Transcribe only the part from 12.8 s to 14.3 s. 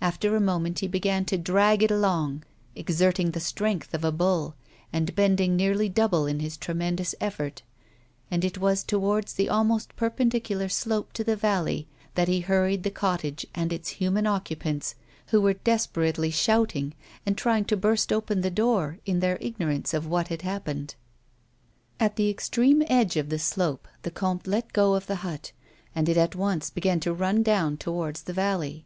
the cottage and its human